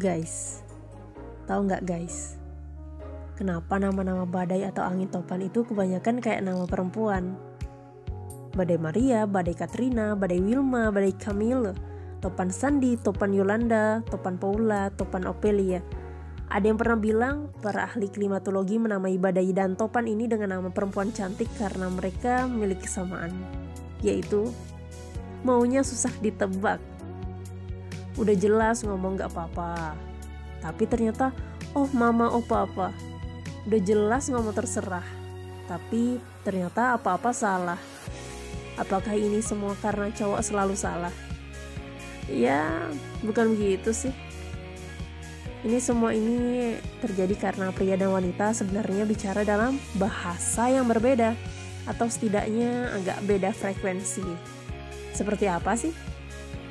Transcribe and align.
Guys, 0.00 0.64
tahu 1.44 1.68
nggak 1.68 1.84
guys? 1.84 2.40
Kenapa 3.36 3.76
nama-nama 3.76 4.24
badai 4.24 4.64
atau 4.64 4.80
angin 4.80 5.12
topan 5.12 5.44
itu 5.44 5.60
kebanyakan 5.60 6.24
kayak 6.24 6.40
nama 6.40 6.64
perempuan? 6.64 7.36
Badai 8.56 8.80
Maria, 8.80 9.28
Badai 9.28 9.52
Katrina, 9.52 10.16
Badai 10.16 10.40
Wilma, 10.40 10.88
Badai 10.88 11.12
Camille, 11.20 11.76
Topan 12.24 12.48
Sandi, 12.48 12.96
Topan 12.96 13.36
Yolanda, 13.36 14.00
Topan 14.08 14.40
Paula, 14.40 14.88
Topan 14.96 15.28
Opelia. 15.28 15.84
Ada 16.48 16.72
yang 16.72 16.80
pernah 16.80 16.96
bilang 16.96 17.36
para 17.60 17.84
ahli 17.84 18.08
klimatologi 18.08 18.80
menamai 18.80 19.20
badai 19.20 19.52
dan 19.52 19.76
topan 19.76 20.08
ini 20.08 20.32
dengan 20.32 20.56
nama 20.56 20.72
perempuan 20.72 21.12
cantik 21.12 21.52
karena 21.60 21.92
mereka 21.92 22.48
memiliki 22.48 22.88
kesamaan, 22.88 23.36
yaitu 24.00 24.48
maunya 25.44 25.84
susah 25.84 26.16
ditebak. 26.24 26.89
Udah 28.20 28.36
jelas 28.36 28.84
ngomong 28.84 29.16
gak 29.16 29.32
apa-apa, 29.32 29.96
tapi 30.60 30.84
ternyata 30.84 31.32
oh 31.72 31.88
mama 31.96 32.28
oh 32.28 32.44
papa 32.44 32.92
udah 33.64 33.80
jelas 33.80 34.28
ngomong 34.28 34.52
terserah, 34.52 35.04
tapi 35.64 36.20
ternyata 36.44 37.00
apa-apa 37.00 37.32
salah. 37.32 37.80
Apakah 38.76 39.12
ini 39.16 39.44
semua 39.44 39.76
karena 39.80 40.08
cowok 40.12 40.40
selalu 40.40 40.72
salah? 40.76 41.12
Ya, 42.28 42.88
bukan 43.20 43.52
begitu 43.56 43.92
sih. 43.92 44.14
Ini 45.60 45.76
semua 45.76 46.16
ini 46.16 46.72
terjadi 47.04 47.36
karena 47.36 47.68
pria 47.68 48.00
dan 48.00 48.16
wanita 48.16 48.56
sebenarnya 48.56 49.04
bicara 49.04 49.44
dalam 49.44 49.76
bahasa 50.00 50.72
yang 50.72 50.88
berbeda 50.88 51.36
atau 51.84 52.08
setidaknya 52.08 52.96
agak 52.96 53.18
beda 53.28 53.52
frekuensi. 53.52 54.24
Seperti 55.12 55.44
apa 55.52 55.76
sih? 55.76 55.92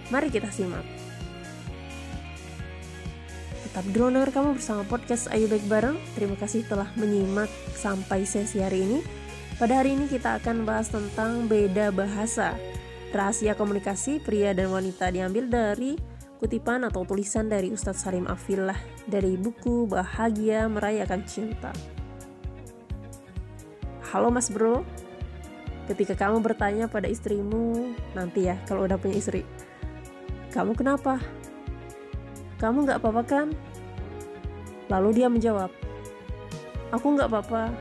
Mari 0.10 0.34
kita 0.34 0.50
simak. 0.50 0.99
Tetap 3.70 3.86
dengar 3.94 4.34
kamu 4.34 4.58
bersama 4.58 4.82
podcast 4.82 5.30
Ayu 5.30 5.46
Baik 5.46 5.62
Bareng. 5.70 6.02
Terima 6.18 6.34
kasih 6.34 6.66
telah 6.66 6.90
menyimak 6.98 7.46
sampai 7.78 8.26
sesi 8.26 8.66
hari 8.66 8.82
ini. 8.82 9.06
Pada 9.62 9.78
hari 9.78 9.94
ini 9.94 10.10
kita 10.10 10.42
akan 10.42 10.66
bahas 10.66 10.90
tentang 10.90 11.46
beda 11.46 11.94
bahasa. 11.94 12.58
Rahasia 13.14 13.54
komunikasi 13.54 14.26
pria 14.26 14.58
dan 14.58 14.74
wanita 14.74 15.14
diambil 15.14 15.46
dari 15.46 16.02
kutipan 16.42 16.82
atau 16.82 17.06
tulisan 17.06 17.46
dari 17.46 17.70
Ustadz 17.70 18.10
Salim 18.10 18.26
Afillah 18.26 19.06
dari 19.06 19.38
buku 19.38 19.86
Bahagia 19.86 20.66
Merayakan 20.66 21.22
Cinta. 21.30 21.70
Halo 24.10 24.34
Mas 24.34 24.50
Bro, 24.50 24.82
ketika 25.86 26.18
kamu 26.18 26.42
bertanya 26.42 26.90
pada 26.90 27.06
istrimu 27.06 27.94
nanti 28.18 28.50
ya 28.50 28.58
kalau 28.66 28.90
udah 28.90 28.98
punya 28.98 29.22
istri, 29.22 29.46
kamu 30.58 30.74
kenapa? 30.74 31.22
Kamu 32.60 32.84
nggak 32.86 33.00
apa-apa 33.00 33.24
kan? 33.24 33.48
Lalu 34.92 35.24
dia 35.24 35.28
menjawab, 35.32 35.72
aku 36.92 37.08
nggak 37.16 37.30
apa-apa. 37.32 37.72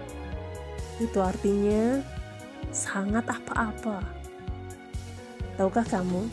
Itu 1.03 1.19
artinya 1.19 2.03
sangat 2.71 3.27
apa-apa. 3.27 4.03
Tahukah 5.59 5.87
kamu 5.87 6.31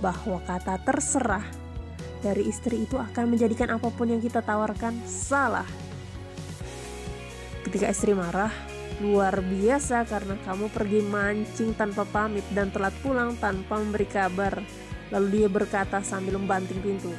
bahwa 0.00 0.40
kata 0.48 0.80
terserah 0.80 1.44
dari 2.24 2.48
istri 2.48 2.88
itu 2.88 2.96
akan 2.96 3.36
menjadikan 3.36 3.76
apa 3.76 3.92
pun 3.92 4.08
yang 4.08 4.22
kita 4.22 4.40
tawarkan 4.40 4.96
salah. 5.04 5.66
Ketika 7.68 7.92
istri 7.92 8.16
marah, 8.16 8.50
luar 9.04 9.44
biasa 9.44 10.08
karena 10.08 10.40
kamu 10.42 10.72
pergi 10.72 11.00
mancing 11.04 11.76
tanpa 11.76 12.08
pamit 12.08 12.46
dan 12.56 12.72
telat 12.72 12.96
pulang 13.04 13.36
tanpa 13.36 13.76
memberi 13.76 14.08
kabar. 14.08 14.56
Lalu 15.12 15.40
dia 15.44 15.48
berkata 15.48 16.00
sambil 16.04 16.36
membanting 16.36 16.80
pintu, 16.84 17.12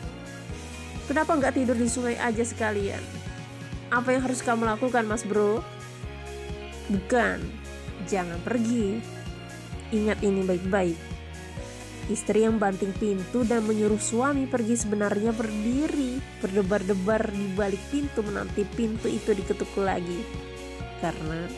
Kenapa 1.09 1.33
nggak 1.33 1.57
tidur 1.57 1.73
di 1.73 1.89
sungai 1.89 2.13
aja 2.21 2.45
sekalian? 2.45 3.01
Apa 3.89 4.13
yang 4.13 4.29
harus 4.29 4.45
kamu 4.45 4.69
lakukan, 4.69 5.09
Mas 5.09 5.25
Bro? 5.25 5.65
Bukan, 6.85 7.41
jangan 8.05 8.37
pergi. 8.45 9.01
Ingat 9.89 10.21
ini 10.21 10.45
baik-baik. 10.45 10.93
Istri 12.13 12.45
yang 12.45 12.61
banting 12.61 12.93
pintu 13.01 13.41
dan 13.41 13.65
menyuruh 13.65 13.97
suami 13.97 14.45
pergi 14.45 14.77
sebenarnya 14.77 15.33
berdiri, 15.33 16.21
berdebar-debar 16.45 17.33
di 17.33 17.57
balik 17.57 17.81
pintu 17.89 18.21
menanti 18.21 18.61
pintu 18.77 19.09
itu 19.09 19.33
diketuk 19.33 19.73
lagi. 19.81 20.21
Karena 21.01 21.49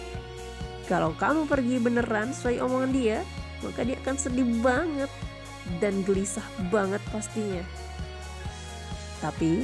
kalau 0.87 1.11
kamu 1.19 1.51
pergi 1.51 1.75
beneran 1.83 2.31
sesuai 2.31 2.63
omongan 2.63 2.91
dia, 2.95 3.19
maka 3.67 3.83
dia 3.83 3.99
akan 3.99 4.15
sedih 4.15 4.47
banget 4.63 5.11
dan 5.83 6.03
gelisah 6.07 6.43
banget 6.71 7.03
pastinya. 7.11 7.80
Tapi, 9.21 9.63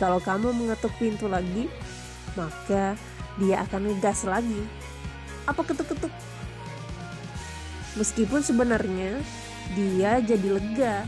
kalau 0.00 0.18
kamu 0.18 0.56
mengetuk 0.56 0.90
pintu 0.96 1.28
lagi, 1.28 1.68
maka 2.34 2.96
dia 3.38 3.62
akan 3.68 3.92
ngegas 3.92 4.24
lagi. 4.24 4.64
Apa 5.44 5.62
ketuk-ketuk? 5.62 6.10
Meskipun 7.96 8.40
sebenarnya 8.40 9.20
dia 9.76 10.22
jadi 10.22 10.48
lega 10.48 11.04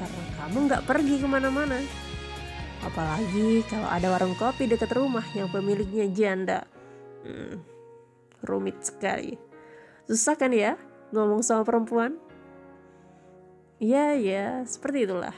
karena 0.00 0.22
kamu 0.40 0.56
nggak 0.70 0.84
pergi 0.88 1.14
ke 1.20 1.26
mana-mana. 1.28 1.78
Apalagi 2.80 3.60
kalau 3.68 3.88
ada 3.92 4.08
warung 4.08 4.32
kopi 4.40 4.64
dekat 4.64 4.96
rumah 4.96 5.24
yang 5.36 5.52
pemiliknya 5.52 6.08
janda. 6.08 6.64
Hmm, 7.26 7.60
rumit 8.40 8.80
sekali. 8.80 9.36
Susah 10.08 10.38
kan 10.38 10.54
ya 10.54 10.80
ngomong 11.12 11.44
sama 11.44 11.66
perempuan? 11.66 12.16
Iya, 13.80 14.16
ya, 14.16 14.46
seperti 14.68 15.08
itulah. 15.08 15.32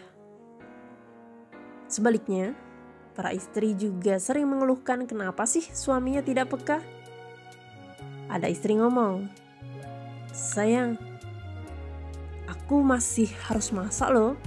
Sebaliknya, 1.92 2.56
para 3.12 3.36
istri 3.36 3.76
juga 3.76 4.16
sering 4.16 4.48
mengeluhkan 4.48 5.04
kenapa 5.04 5.44
sih 5.44 5.60
suaminya 5.60 6.24
tidak 6.24 6.48
peka. 6.48 6.80
Ada 8.32 8.48
istri 8.48 8.80
ngomong, 8.80 9.28
"Sayang, 10.32 10.96
aku 12.48 12.80
masih 12.80 13.28
harus 13.44 13.68
masak 13.76 14.08
loh. 14.08 14.40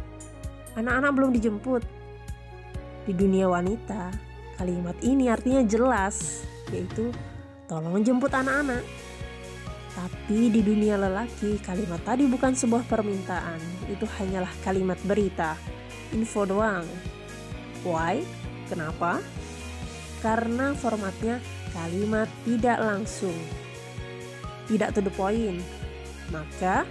Anak-anak 0.74 1.12
belum 1.14 1.32
dijemput." 1.38 1.86
Di 3.06 3.14
dunia 3.14 3.46
wanita, 3.46 4.10
kalimat 4.58 4.98
ini 5.06 5.30
artinya 5.30 5.62
jelas, 5.70 6.42
yaitu 6.74 7.14
tolong 7.70 8.02
jemput 8.02 8.34
anak-anak. 8.34 8.82
Tapi 9.94 10.50
di 10.50 10.66
dunia 10.66 10.98
lelaki, 10.98 11.62
kalimat 11.62 12.02
tadi 12.02 12.26
bukan 12.26 12.58
sebuah 12.58 12.90
permintaan, 12.90 13.62
itu 13.86 14.10
hanyalah 14.18 14.50
kalimat 14.66 14.98
berita, 15.06 15.54
info 16.10 16.50
doang. 16.50 17.14
Why? 17.86 18.26
Kenapa? 18.66 19.22
Karena 20.26 20.74
formatnya 20.74 21.38
kalimat 21.70 22.26
tidak 22.42 22.82
langsung. 22.82 23.38
Tidak 24.66 24.90
to 24.98 25.06
the 25.06 25.14
point. 25.14 25.62
Maka, 26.34 26.90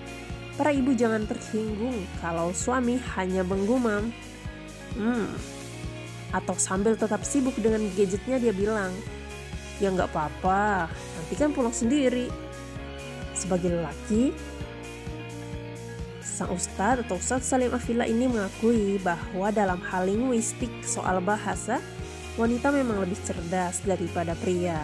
para 0.55 0.71
ibu 0.71 0.95
jangan 0.95 1.27
tersinggung 1.27 2.07
kalau 2.23 2.55
suami 2.55 3.03
hanya 3.19 3.43
menggumam. 3.43 4.15
Hmm. 4.95 5.27
Atau 6.31 6.55
sambil 6.55 6.95
tetap 6.95 7.27
sibuk 7.27 7.59
dengan 7.59 7.83
gadgetnya 7.99 8.39
dia 8.39 8.55
bilang, 8.55 8.95
ya 9.83 9.91
nggak 9.91 10.15
apa-apa, 10.15 10.87
nanti 10.87 11.35
kan 11.35 11.51
pulang 11.51 11.75
sendiri. 11.75 12.31
Sebagai 13.35 13.75
lelaki, 13.75 14.31
Sang 16.35 16.51
Ustadz 16.51 17.07
atau 17.07 17.15
Ustadz 17.15 17.47
Salim 17.47 17.71
Afila 17.71 18.11
ini 18.11 18.27
mengakui 18.27 18.99
bahwa 18.99 19.55
dalam 19.55 19.79
hal 19.87 20.11
linguistik 20.11 20.83
soal 20.83 21.23
bahasa, 21.23 21.79
wanita 22.35 22.75
memang 22.75 23.07
lebih 23.07 23.15
cerdas 23.23 23.79
daripada 23.87 24.35
pria. 24.43 24.83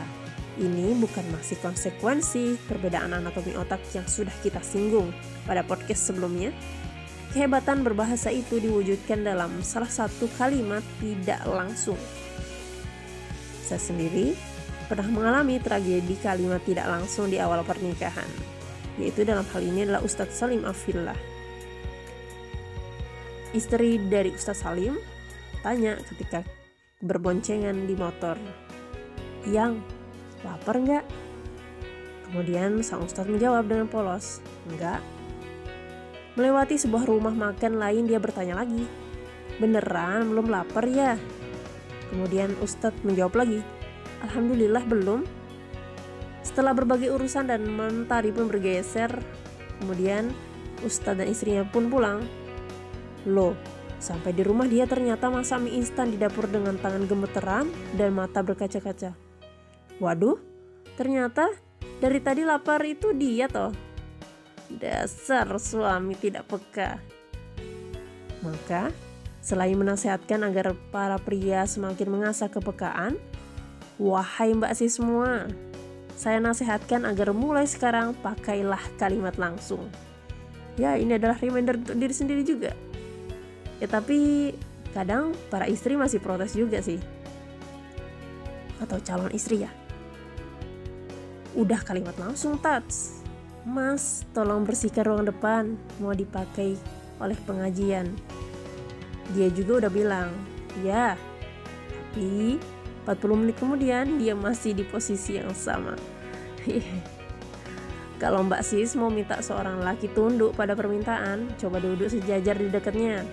Ini 0.62 0.94
bukan 1.02 1.26
masih 1.35 1.58
konsekuensi 1.58 2.55
perbedaan 2.70 3.19
anatomi 3.19 3.58
otak 3.58 3.82
yang 3.99 4.06
sudah 4.06 4.31
kita 4.47 4.62
singgung 4.62 5.11
pada 5.43 5.67
podcast 5.67 6.14
sebelumnya. 6.14 6.55
Kehebatan 7.35 7.82
berbahasa 7.82 8.31
itu 8.31 8.62
diwujudkan 8.62 9.26
dalam 9.26 9.50
salah 9.67 9.91
satu 9.91 10.31
kalimat 10.38 10.87
tidak 11.03 11.43
langsung. 11.50 11.99
Saya 13.67 13.82
sendiri 13.82 14.38
pernah 14.87 15.11
mengalami 15.11 15.58
tragedi 15.58 16.14
kalimat 16.23 16.62
tidak 16.62 16.87
langsung 16.87 17.26
di 17.26 17.43
awal 17.43 17.67
pernikahan, 17.67 18.26
yaitu 19.03 19.26
dalam 19.26 19.46
hal 19.50 19.62
ini 19.67 19.82
adalah 19.87 20.03
Ustadz 20.06 20.38
Salim 20.38 20.62
Afillah 20.62 21.30
istri 23.50 23.99
dari 23.99 24.31
Ustaz 24.31 24.62
Salim 24.62 24.99
tanya 25.61 25.99
ketika 26.12 26.47
berboncengan 27.00 27.88
di 27.88 27.94
motor, 27.97 28.37
Yang, 29.49 29.81
lapar 30.44 30.76
nggak? 30.76 31.05
Kemudian 32.29 32.85
sang 32.85 33.02
Ustaz 33.02 33.26
menjawab 33.26 33.67
dengan 33.67 33.88
polos, 33.88 34.44
enggak. 34.69 35.00
Melewati 36.38 36.79
sebuah 36.79 37.08
rumah 37.08 37.35
makan 37.35 37.81
lain 37.81 38.06
dia 38.06 38.23
bertanya 38.23 38.62
lagi, 38.62 38.87
beneran 39.58 40.31
belum 40.31 40.46
lapar 40.46 40.87
ya? 40.87 41.19
Kemudian 42.11 42.55
Ustadz 42.62 43.03
menjawab 43.03 43.35
lagi, 43.38 43.61
Alhamdulillah 44.23 44.85
belum. 44.87 45.26
Setelah 46.44 46.75
berbagai 46.75 47.14
urusan 47.14 47.50
dan 47.50 47.67
mentari 47.67 48.35
pun 48.35 48.50
bergeser, 48.50 49.11
kemudian 49.82 50.31
Ustadz 50.82 51.23
dan 51.23 51.29
istrinya 51.31 51.64
pun 51.67 51.87
pulang 51.91 52.23
Loh, 53.28 53.56
Sampai 54.00 54.32
di 54.32 54.40
rumah 54.40 54.64
dia 54.64 54.88
ternyata 54.88 55.28
masak 55.28 55.61
mie 55.61 55.76
instan 55.76 56.08
di 56.08 56.17
dapur 56.17 56.49
dengan 56.49 56.72
tangan 56.81 57.05
gemeteran 57.05 57.69
dan 57.93 58.17
mata 58.17 58.40
berkaca-kaca. 58.40 59.12
Waduh, 60.00 60.40
ternyata 60.96 61.52
dari 62.00 62.17
tadi 62.25 62.49
lapar 62.49 62.81
itu 62.88 63.12
dia 63.12 63.44
toh. 63.44 63.76
Dasar 64.72 65.52
suami 65.61 66.17
tidak 66.17 66.49
peka. 66.49 66.96
Maka, 68.40 68.88
selain 69.44 69.76
menasehatkan 69.76 70.49
agar 70.49 70.72
para 70.88 71.20
pria 71.20 71.69
semakin 71.69 72.08
mengasah 72.08 72.49
kepekaan, 72.49 73.20
wahai 74.00 74.56
mbak 74.56 74.72
si 74.81 74.88
semua, 74.88 75.44
saya 76.17 76.40
nasihatkan 76.40 77.05
agar 77.05 77.37
mulai 77.37 77.69
sekarang 77.69 78.17
pakailah 78.25 78.81
kalimat 78.96 79.37
langsung. 79.37 79.93
Ya, 80.81 80.96
ini 80.96 81.20
adalah 81.20 81.37
reminder 81.37 81.76
untuk 81.76 82.00
diri 82.00 82.14
sendiri 82.17 82.40
juga. 82.40 82.72
Ya 83.81 83.88
tapi 83.88 84.53
kadang 84.93 85.32
para 85.49 85.65
istri 85.65 85.97
masih 85.97 86.21
protes 86.21 86.53
juga 86.53 86.85
sih. 86.85 87.00
Atau 88.79 89.00
calon 89.00 89.32
istri 89.32 89.65
ya. 89.65 89.73
Udah 91.56 91.82
kalimat 91.82 92.15
langsung 92.21 92.61
tats. 92.61 93.25
Mas, 93.67 94.25
tolong 94.32 94.65
bersihkan 94.65 95.05
ruang 95.05 95.27
depan, 95.29 95.77
mau 96.00 96.17
dipakai 96.17 96.81
oleh 97.21 97.37
pengajian. 97.44 98.09
Dia 99.37 99.53
juga 99.53 99.85
udah 99.85 99.93
bilang, 99.93 100.32
ya. 100.81 101.12
Tapi 101.93 102.56
40 103.05 103.41
menit 103.41 103.56
kemudian 103.61 104.17
dia 104.17 104.32
masih 104.32 104.73
di 104.73 104.85
posisi 104.85 105.37
yang 105.37 105.53
sama. 105.53 105.97
Kalau 108.23 108.44
Mbak 108.44 108.62
Sis 108.65 108.97
mau 109.00 109.09
minta 109.09 109.41
seorang 109.41 109.81
laki 109.81 110.12
tunduk 110.12 110.53
pada 110.53 110.77
permintaan, 110.77 111.56
coba 111.56 111.81
duduk 111.81 112.12
sejajar 112.12 112.53
di 112.56 112.69
dekatnya. 112.69 113.25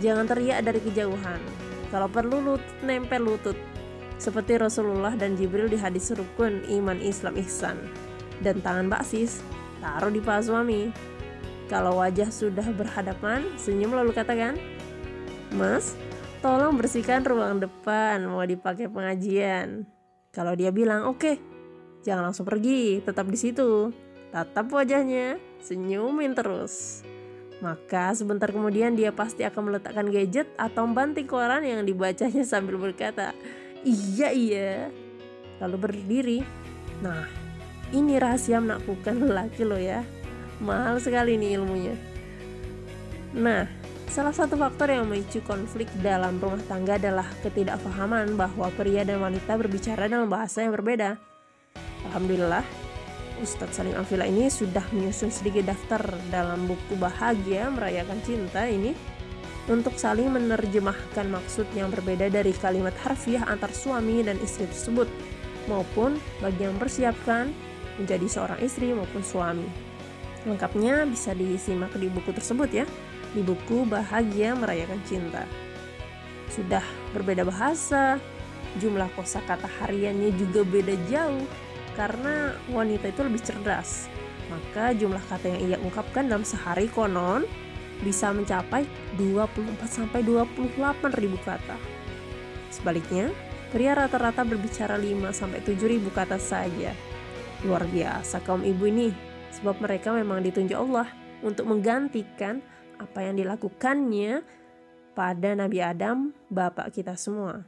Jangan 0.00 0.28
teriak 0.28 0.60
dari 0.64 0.80
kejauhan. 0.80 1.40
Kalau 1.88 2.08
perlu 2.10 2.42
lutut 2.42 2.76
nempel 2.84 3.24
lutut. 3.24 3.56
Seperti 4.16 4.56
Rasulullah 4.56 5.12
dan 5.12 5.36
Jibril 5.36 5.68
di 5.68 5.76
hadis 5.76 6.08
rukun 6.12 6.64
iman 6.68 6.96
Islam 7.00 7.36
ihsan. 7.40 7.76
Dan 8.40 8.60
tangan 8.64 8.88
baksis 8.88 9.44
taruh 9.80 10.12
di 10.12 10.20
paha 10.20 10.40
suami. 10.40 10.92
Kalau 11.66 11.98
wajah 11.98 12.30
sudah 12.30 12.64
berhadapan, 12.72 13.42
senyum 13.58 13.90
lalu 13.90 14.14
katakan, 14.14 14.54
Mas, 15.50 15.98
tolong 16.38 16.78
bersihkan 16.78 17.26
ruang 17.26 17.58
depan, 17.58 18.22
mau 18.22 18.46
dipakai 18.46 18.86
pengajian. 18.86 19.82
Kalau 20.30 20.54
dia 20.54 20.70
bilang, 20.70 21.10
oke, 21.10 21.18
okay, 21.18 21.36
jangan 22.06 22.30
langsung 22.30 22.46
pergi, 22.46 23.02
tetap 23.02 23.26
di 23.26 23.34
situ. 23.34 23.90
Tatap 24.30 24.70
wajahnya, 24.70 25.42
senyumin 25.58 26.38
terus. 26.38 27.02
Maka 27.64 28.12
sebentar 28.12 28.52
kemudian 28.52 28.92
dia 28.92 29.16
pasti 29.16 29.40
akan 29.40 29.72
meletakkan 29.72 30.12
gadget 30.12 30.48
atau 30.60 30.84
banting 30.88 31.24
koran 31.24 31.64
yang 31.64 31.80
dibacanya 31.88 32.44
sambil 32.52 32.76
berkata, 32.76 33.32
"Iya, 33.80 34.28
iya." 34.32 34.72
Lalu 35.56 35.76
berdiri. 35.80 36.38
Nah, 37.00 37.24
ini 37.96 38.20
rahasia 38.20 38.60
menaklukkan 38.60 39.16
lelaki 39.24 39.64
lo 39.64 39.80
ya. 39.80 40.04
Mahal 40.60 41.00
sekali 41.00 41.40
nih 41.40 41.56
ilmunya. 41.60 41.96
Nah, 43.36 43.68
salah 44.08 44.32
satu 44.32 44.56
faktor 44.56 44.92
yang 44.92 45.08
memicu 45.08 45.44
konflik 45.44 45.88
dalam 46.00 46.40
rumah 46.40 46.60
tangga 46.64 46.96
adalah 46.96 47.28
ketidakfahaman 47.44 48.36
bahwa 48.36 48.72
pria 48.72 49.04
dan 49.04 49.20
wanita 49.20 49.56
berbicara 49.56 50.08
dalam 50.08 50.28
bahasa 50.28 50.64
yang 50.64 50.72
berbeda. 50.72 51.20
Alhamdulillah, 52.08 52.64
Ustadz 53.36 53.76
Salim 53.76 53.92
Afila 53.92 54.24
ini 54.24 54.48
sudah 54.48 54.84
menyusun 54.96 55.28
sedikit 55.28 55.68
daftar 55.68 56.00
dalam 56.32 56.64
buku 56.64 56.96
Bahagia 56.96 57.68
Merayakan 57.68 58.16
Cinta 58.24 58.64
ini 58.64 58.96
untuk 59.68 59.98
saling 59.98 60.32
menerjemahkan 60.32 61.26
maksud 61.28 61.68
yang 61.76 61.92
berbeda 61.92 62.32
dari 62.32 62.54
kalimat 62.56 62.94
harfiah 63.04 63.44
antar 63.44 63.74
suami 63.74 64.24
dan 64.24 64.40
istri 64.40 64.64
tersebut 64.64 65.10
maupun 65.68 66.16
bagi 66.40 66.64
yang 66.64 66.78
persiapkan 66.80 67.52
menjadi 68.00 68.26
seorang 68.30 68.58
istri 68.64 68.94
maupun 68.96 69.20
suami. 69.20 69.66
Lengkapnya 70.46 71.04
bisa 71.04 71.34
disimak 71.34 71.92
di 71.98 72.06
buku 72.06 72.30
tersebut 72.30 72.70
ya, 72.70 72.86
di 73.34 73.42
buku 73.42 73.84
Bahagia 73.84 74.54
Merayakan 74.54 75.02
Cinta. 75.04 75.44
Sudah 76.48 76.84
berbeda 77.10 77.42
bahasa, 77.42 78.22
jumlah 78.78 79.10
kosakata 79.18 79.66
hariannya 79.82 80.30
juga 80.38 80.62
beda 80.62 80.94
jauh, 81.10 81.42
karena 81.96 82.54
wanita 82.70 83.10
itu 83.10 83.24
lebih 83.24 83.42
cerdas. 83.42 84.06
Maka 84.46 84.94
jumlah 84.94 85.24
kata 85.26 85.50
yang 85.50 85.60
ia 85.66 85.78
ungkapkan 85.82 86.30
dalam 86.30 86.46
sehari 86.46 86.86
konon 86.92 87.42
bisa 88.04 88.30
mencapai 88.30 88.84
24 89.16 89.80
sampai 89.88 90.20
28 90.22 90.76
ribu 91.16 91.40
kata. 91.42 91.74
Sebaliknya, 92.70 93.32
pria 93.72 93.96
rata-rata 93.96 94.44
berbicara 94.44 95.00
5 95.00 95.32
sampai 95.32 95.64
7 95.64 95.88
ribu 95.88 96.12
kata 96.12 96.36
saja. 96.36 96.92
Luar 97.64 97.88
biasa 97.88 98.44
kaum 98.44 98.62
ibu 98.62 98.84
ini, 98.86 99.10
sebab 99.56 99.80
mereka 99.80 100.12
memang 100.12 100.44
ditunjuk 100.44 100.76
Allah 100.76 101.08
untuk 101.40 101.64
menggantikan 101.66 102.60
apa 103.00 103.24
yang 103.24 103.40
dilakukannya 103.40 104.44
pada 105.16 105.56
Nabi 105.56 105.80
Adam, 105.80 106.36
bapak 106.52 106.92
kita 106.92 107.16
semua. 107.16 107.64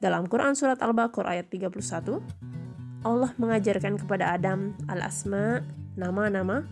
Dalam 0.00 0.24
Quran 0.30 0.56
Surat 0.56 0.80
Al-Baqarah 0.80 1.36
ayat 1.36 1.52
31, 1.52 2.24
Allah 3.06 3.30
mengajarkan 3.38 3.94
kepada 4.00 4.34
Adam 4.34 4.74
al-asma, 4.90 5.62
nama-nama, 5.94 6.66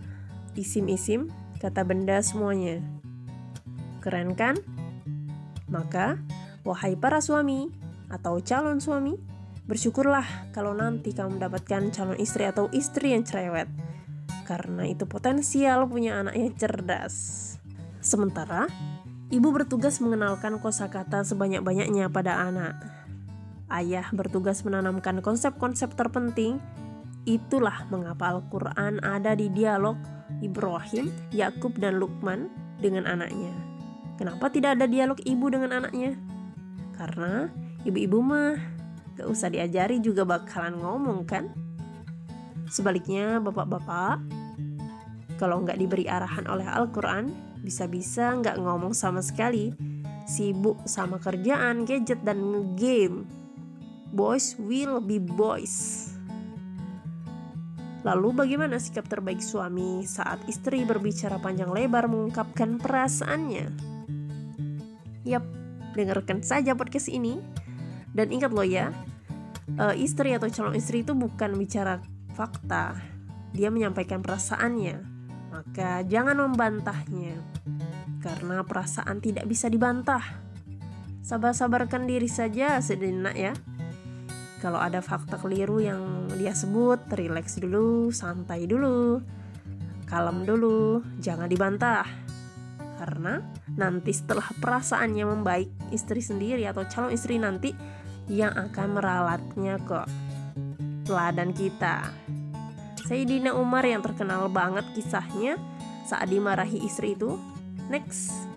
isim-isim, 0.58 1.31
kata 1.62 1.87
benda 1.87 2.19
semuanya. 2.19 2.82
Keren 4.02 4.34
kan? 4.34 4.58
Maka, 5.70 6.19
wahai 6.67 6.99
para 6.99 7.23
suami 7.23 7.70
atau 8.11 8.38
calon 8.43 8.82
suami, 8.82 9.19
bersyukurlah 9.67 10.50
kalau 10.55 10.75
nanti 10.75 11.14
kamu 11.14 11.38
mendapatkan 11.38 11.90
calon 11.94 12.19
istri 12.19 12.46
atau 12.46 12.70
istri 12.75 13.14
yang 13.14 13.23
cerewet. 13.23 13.71
Karena 14.47 14.87
itu 14.87 15.06
potensial 15.11 15.90
punya 15.90 16.23
anak 16.23 16.38
yang 16.38 16.54
cerdas. 16.54 17.14
Sementara, 17.99 18.71
ibu 19.30 19.50
bertugas 19.50 19.99
mengenalkan 19.99 20.62
kosakata 20.62 21.26
sebanyak-banyaknya 21.26 22.11
pada 22.14 22.47
anak 22.47 22.78
ayah 23.73 24.06
bertugas 24.14 24.62
menanamkan 24.62 25.18
konsep-konsep 25.23 25.94
terpenting, 25.99 26.62
itulah 27.26 27.87
mengapa 27.90 28.30
Al-Quran 28.38 29.02
ada 29.02 29.35
di 29.35 29.50
dialog 29.50 29.99
Ibrahim, 30.38 31.11
Yakub, 31.35 31.75
dan 31.78 31.99
Lukman 31.99 32.50
dengan 32.78 33.06
anaknya. 33.06 33.50
Kenapa 34.16 34.49
tidak 34.49 34.78
ada 34.80 34.87
dialog 34.88 35.18
ibu 35.26 35.46
dengan 35.50 35.75
anaknya? 35.75 36.16
Karena 36.96 37.50
ibu-ibu 37.85 38.18
mah 38.25 38.56
gak 39.18 39.28
usah 39.28 39.52
diajari 39.52 40.00
juga 40.00 40.25
bakalan 40.25 40.78
ngomong 40.80 41.26
kan? 41.28 41.52
Sebaliknya 42.70 43.38
bapak-bapak, 43.38 44.18
kalau 45.37 45.62
nggak 45.62 45.78
diberi 45.78 46.08
arahan 46.08 46.49
oleh 46.49 46.66
Al-Quran, 46.66 47.30
bisa-bisa 47.61 48.35
nggak 48.40 48.58
ngomong 48.58 48.96
sama 48.96 49.23
sekali, 49.23 49.70
sibuk 50.26 50.82
sama 50.88 51.20
kerjaan, 51.23 51.87
gadget, 51.87 52.25
dan 52.26 52.73
game 52.75 53.28
boys 54.16 54.56
will 54.56 54.96
be 55.04 55.20
boys. 55.20 56.08
Lalu 58.00 58.32
bagaimana 58.32 58.80
sikap 58.80 59.04
terbaik 59.11 59.44
suami 59.44 60.08
saat 60.08 60.40
istri 60.49 60.87
berbicara 60.88 61.37
panjang 61.37 61.68
lebar 61.68 62.08
mengungkapkan 62.08 62.80
perasaannya? 62.80 63.66
Yap, 65.26 65.44
dengarkan 65.92 66.40
saja 66.40 66.73
podcast 66.73 67.12
ini. 67.12 67.37
Dan 68.16 68.32
ingat 68.32 68.54
loh 68.54 68.64
ya, 68.64 68.94
uh, 69.76 69.92
istri 69.92 70.32
atau 70.32 70.49
calon 70.49 70.78
istri 70.78 71.04
itu 71.04 71.12
bukan 71.12 71.58
bicara 71.58 72.00
fakta. 72.32 72.96
Dia 73.52 73.68
menyampaikan 73.68 74.23
perasaannya. 74.25 74.96
Maka 75.52 76.06
jangan 76.06 76.40
membantahnya. 76.40 77.37
Karena 78.23 78.62
perasaan 78.62 79.20
tidak 79.20 79.50
bisa 79.50 79.66
dibantah. 79.66 80.23
Sabar-sabarkan 81.26 82.06
diri 82.06 82.30
saja 82.30 82.78
sejenak 82.78 83.35
ya. 83.35 83.52
Kalau 84.66 84.82
ada 84.82 84.99
fakta 84.99 85.38
keliru 85.38 85.78
yang 85.78 86.26
dia 86.35 86.50
sebut, 86.50 86.99
relax 87.14 87.54
dulu, 87.62 88.11
santai 88.11 88.66
dulu, 88.66 89.23
kalem 90.11 90.42
dulu, 90.42 91.06
jangan 91.23 91.46
dibantah. 91.46 92.02
Karena 92.99 93.38
nanti 93.78 94.11
setelah 94.11 94.50
perasaannya 94.58 95.23
membaik, 95.23 95.70
istri 95.94 96.18
sendiri 96.18 96.66
atau 96.66 96.82
calon 96.82 97.14
istri 97.14 97.38
nanti 97.38 97.70
yang 98.26 98.50
akan 98.58 98.99
meralatnya 98.99 99.78
kok. 99.87 100.11
Teladan 101.06 101.54
kita. 101.54 102.11
Sayyidina 103.06 103.54
Umar 103.54 103.87
yang 103.87 104.02
terkenal 104.02 104.50
banget 104.50 104.82
kisahnya 104.99 105.62
saat 106.11 106.26
dimarahi 106.26 106.82
istri 106.82 107.14
itu. 107.14 107.38
Next. 107.87 108.55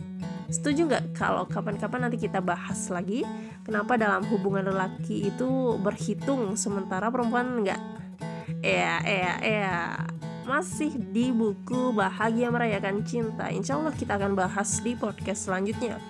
Setuju 0.50 0.90
nggak 0.90 1.06
kalau 1.14 1.46
kapan-kapan 1.46 2.10
nanti 2.10 2.18
kita 2.18 2.42
bahas 2.42 2.90
lagi 2.90 3.22
kenapa 3.62 4.02
dalam 4.02 4.26
hubungan 4.34 4.66
lelaki 4.74 5.30
itu 5.30 5.78
berhitung 5.78 6.58
sementara 6.58 7.14
perempuan 7.14 7.62
nggak? 7.62 7.82
Ya, 8.66 8.98
ya, 9.06 9.34
ya. 9.40 9.74
Masih 10.50 10.98
di 11.14 11.30
buku 11.30 11.94
Bahagia 11.94 12.50
Merayakan 12.50 13.06
Cinta. 13.06 13.54
Insya 13.54 13.78
Allah 13.78 13.94
kita 13.94 14.18
akan 14.18 14.34
bahas 14.34 14.82
di 14.82 14.98
podcast 14.98 15.46
selanjutnya. 15.46 16.02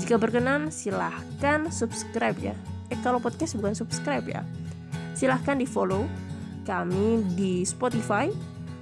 Jika 0.00 0.16
berkenan, 0.16 0.72
silahkan 0.72 1.68
subscribe 1.68 2.40
ya. 2.40 2.56
Eh, 2.88 2.96
kalau 3.04 3.20
podcast 3.20 3.52
bukan 3.60 3.76
subscribe 3.76 4.24
ya. 4.24 4.40
Silahkan 5.12 5.60
di 5.60 5.68
follow 5.68 6.08
kami 6.64 7.20
di 7.36 7.64
Spotify 7.68 8.32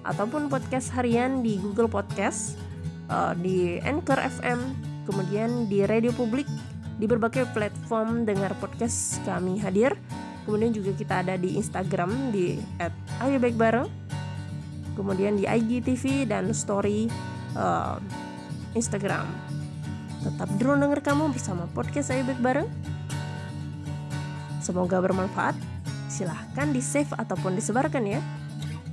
ataupun 0.06 0.46
podcast 0.46 0.94
harian 0.94 1.42
di 1.42 1.58
Google 1.58 1.90
Podcast, 1.90 2.54
uh, 3.10 3.32
di 3.38 3.78
Anchor 3.82 4.18
FM, 4.18 4.60
kemudian 5.06 5.70
di 5.70 5.82
Radio 5.86 6.10
Publik, 6.14 6.46
di 6.96 7.04
berbagai 7.04 7.48
platform 7.52 8.24
dengar 8.24 8.56
podcast 8.58 9.20
kami 9.28 9.60
hadir. 9.60 9.94
Kemudian 10.46 10.70
juga 10.70 10.94
kita 10.94 11.26
ada 11.26 11.34
di 11.34 11.58
Instagram 11.58 12.30
di 12.30 12.62
@ayo_baik_bareng. 13.18 13.90
Kemudian 14.94 15.36
di 15.36 15.44
IGTV 15.44 16.24
dan 16.30 16.54
Story 16.54 17.10
uh, 17.58 17.98
Instagram. 18.78 19.26
Tetap 20.22 20.48
drone 20.56 20.80
denger 20.86 21.02
kamu 21.02 21.34
bersama 21.34 21.66
podcast 21.74 22.14
Ayo 22.14 22.24
Baik 22.24 22.40
Bareng. 22.40 22.68
Semoga 24.62 25.02
bermanfaat. 25.02 25.54
Silahkan 26.06 26.70
di 26.70 26.80
save 26.80 27.10
ataupun 27.14 27.58
disebarkan 27.58 28.06
ya. 28.06 28.20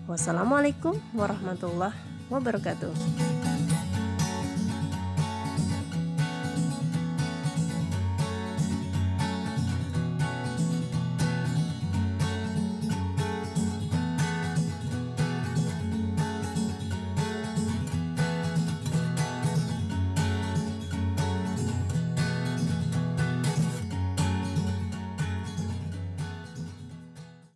Wassalamualaikum 0.10 1.00
warahmatullahi 1.16 1.96
wabarakatuh. 2.28 3.43